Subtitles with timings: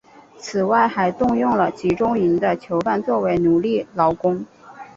[0.39, 4.43] 此外还动用了集中营的囚犯作为奴隶劳工。